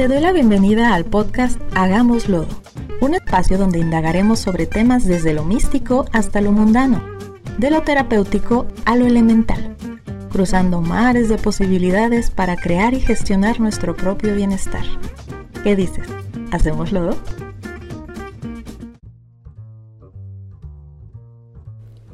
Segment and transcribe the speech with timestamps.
[0.00, 2.48] Te doy la bienvenida al podcast Hagamos Lodo,
[3.02, 7.02] un espacio donde indagaremos sobre temas desde lo místico hasta lo mundano,
[7.58, 9.76] de lo terapéutico a lo elemental
[10.32, 14.84] cruzando mares de posibilidades para crear y gestionar nuestro propio bienestar.
[15.64, 16.08] ¿Qué dices?
[16.50, 17.14] ¿Hacemos lodo?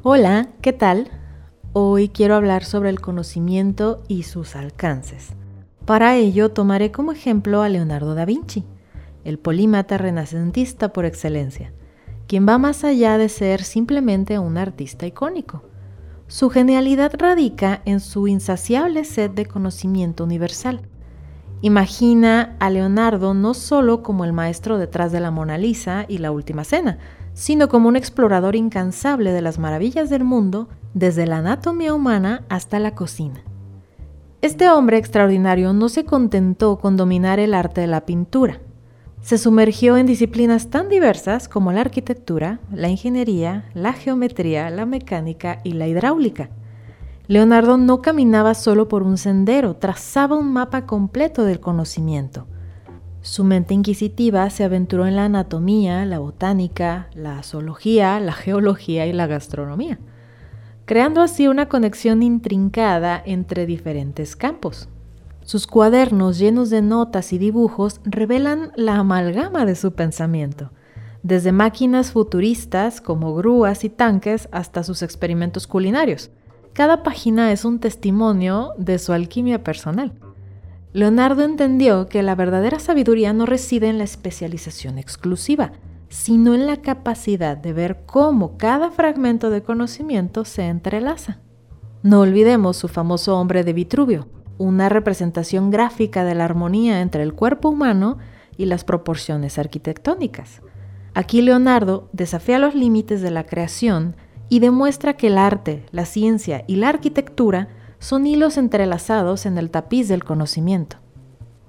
[0.03, 1.09] Hola, ¿qué tal?
[1.73, 5.37] Hoy quiero hablar sobre el conocimiento y sus alcances.
[5.87, 8.65] Para ello tomaré como ejemplo a Leonardo da Vinci,
[9.25, 11.73] el polímata renacentista por excelencia,
[12.27, 15.63] quien va más allá de ser simplemente un artista icónico
[16.29, 20.81] su genialidad radica en su insaciable sed de conocimiento universal.
[21.63, 26.33] Imagina a Leonardo no solo como el maestro detrás de la Mona Lisa y la
[26.33, 26.99] Última Cena,
[27.33, 32.81] sino como un explorador incansable de las maravillas del mundo, desde la anatomía humana hasta
[32.81, 33.45] la cocina.
[34.47, 38.61] Este hombre extraordinario no se contentó con dominar el arte de la pintura,
[39.21, 45.59] se sumergió en disciplinas tan diversas como la arquitectura, la ingeniería, la geometría, la mecánica
[45.65, 46.51] y la hidráulica.
[47.27, 52.47] Leonardo no caminaba solo por un sendero, trazaba un mapa completo del conocimiento.
[53.23, 59.13] Su mente inquisitiva se aventuró en la anatomía, la botánica, la zoología, la geología y
[59.13, 59.99] la gastronomía,
[60.87, 64.89] creando así una conexión intrincada entre diferentes campos.
[65.43, 70.71] Sus cuadernos llenos de notas y dibujos revelan la amalgama de su pensamiento,
[71.23, 76.31] desde máquinas futuristas como grúas y tanques hasta sus experimentos culinarios.
[76.73, 80.13] Cada página es un testimonio de su alquimia personal.
[80.93, 85.73] Leonardo entendió que la verdadera sabiduría no reside en la especialización exclusiva,
[86.09, 91.41] sino en la capacidad de ver cómo cada fragmento de conocimiento se entrelaza.
[92.03, 94.29] No olvidemos su famoso hombre de Vitruvio,
[94.59, 98.19] una representación gráfica de la armonía entre el cuerpo humano
[98.57, 100.63] y las proporciones arquitectónicas.
[101.15, 104.17] Aquí Leonardo desafía los límites de la creación
[104.49, 107.69] y demuestra que el arte, la ciencia y la arquitectura
[107.99, 110.99] son hilos entrelazados en el tapiz del conocimiento.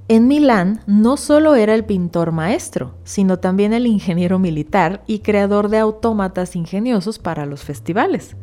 [0.10, 5.68] En Milán no solo era el pintor maestro, sino también el ingeniero militar y creador
[5.68, 8.38] de autómatas ingeniosos para los festivales.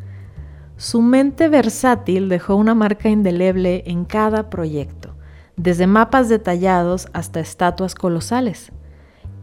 [0.76, 5.14] Su mente versátil dejó una marca indeleble en cada proyecto,
[5.56, 8.70] desde mapas detallados hasta estatuas colosales.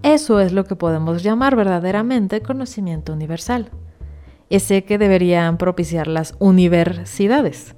[0.03, 3.71] Eso es lo que podemos llamar verdaderamente conocimiento universal.
[4.51, 7.75] Ese que deberían propiciar las universidades.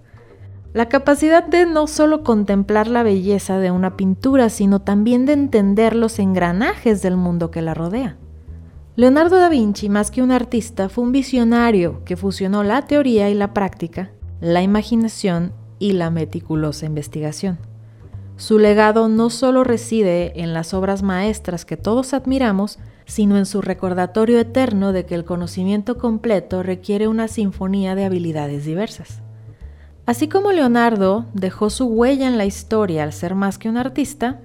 [0.74, 5.96] La capacidad de no solo contemplar la belleza de una pintura, sino también de entender
[5.96, 8.18] los engranajes del mundo que la rodea.
[8.96, 13.36] Leonardo da Vinci, más que un artista, fue un visionario que fusionó la teoría y
[13.36, 14.12] la práctica,
[14.42, 17.60] la imaginación y la meticulosa investigación.
[18.36, 23.62] Su legado no solo reside en las obras maestras que todos admiramos, sino en su
[23.62, 29.23] recordatorio eterno de que el conocimiento completo requiere una sinfonía de habilidades diversas.
[30.06, 34.42] Así como Leonardo dejó su huella en la historia al ser más que un artista,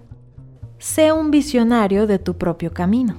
[0.79, 3.17] sé un visionario de tu propio camino.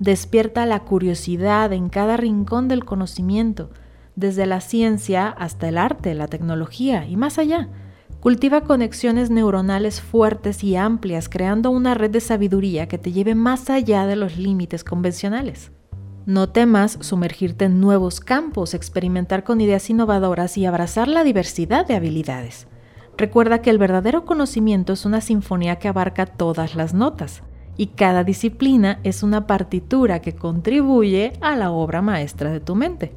[0.00, 3.70] Despierta la curiosidad en cada rincón del conocimiento,
[4.16, 7.68] desde la ciencia hasta el arte, la tecnología y más allá.
[8.18, 13.70] Cultiva conexiones neuronales fuertes y amplias, creando una red de sabiduría que te lleve más
[13.70, 15.70] allá de los límites convencionales.
[16.26, 21.94] No temas sumergirte en nuevos campos, experimentar con ideas innovadoras y abrazar la diversidad de
[21.94, 22.66] habilidades.
[23.16, 27.44] Recuerda que el verdadero conocimiento es una sinfonía que abarca todas las notas
[27.76, 33.14] y cada disciplina es una partitura que contribuye a la obra maestra de tu mente.